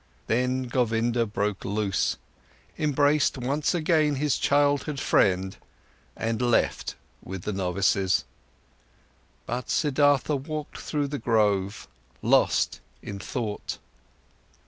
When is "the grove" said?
11.09-11.87